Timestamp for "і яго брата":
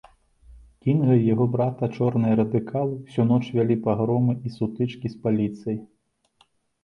1.17-1.89